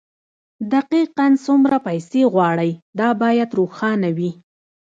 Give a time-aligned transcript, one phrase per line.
[0.73, 4.31] دقيقاً څومره پيسې غواړئ دا بايد روښانه وي.